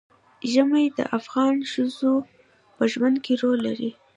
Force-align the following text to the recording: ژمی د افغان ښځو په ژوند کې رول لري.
ژمی 0.51 0.85
د 0.97 0.99
افغان 1.17 1.55
ښځو 1.71 2.13
په 2.75 2.83
ژوند 2.91 3.17
کې 3.25 3.33
رول 3.41 3.59
لري. 3.67 3.91